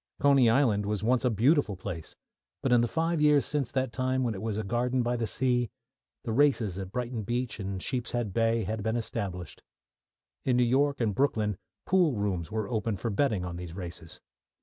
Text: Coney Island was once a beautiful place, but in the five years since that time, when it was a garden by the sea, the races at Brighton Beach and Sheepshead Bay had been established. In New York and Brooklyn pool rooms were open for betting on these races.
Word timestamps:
Coney 0.19 0.49
Island 0.49 0.87
was 0.87 1.03
once 1.03 1.23
a 1.23 1.29
beautiful 1.29 1.75
place, 1.75 2.15
but 2.63 2.73
in 2.73 2.81
the 2.81 2.87
five 2.87 3.21
years 3.21 3.45
since 3.45 3.71
that 3.71 3.91
time, 3.93 4.23
when 4.23 4.33
it 4.33 4.41
was 4.41 4.57
a 4.57 4.63
garden 4.63 5.03
by 5.03 5.15
the 5.15 5.27
sea, 5.27 5.69
the 6.23 6.31
races 6.31 6.79
at 6.79 6.91
Brighton 6.91 7.21
Beach 7.21 7.59
and 7.59 7.79
Sheepshead 7.83 8.33
Bay 8.33 8.63
had 8.63 8.81
been 8.81 8.95
established. 8.95 9.61
In 10.43 10.57
New 10.57 10.63
York 10.63 11.01
and 11.01 11.13
Brooklyn 11.13 11.55
pool 11.85 12.13
rooms 12.15 12.51
were 12.51 12.67
open 12.67 12.95
for 12.97 13.11
betting 13.11 13.45
on 13.45 13.57
these 13.57 13.75
races. 13.75 14.19